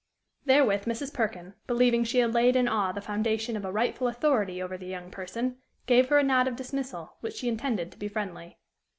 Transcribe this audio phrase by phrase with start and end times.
[0.45, 1.13] Therewith Mrs.
[1.13, 4.87] Perkin, believing she had laid in awe the foundation of a rightful authority over the
[4.87, 8.57] young person, gave her a nod of dismissal, which she intended to be friendly.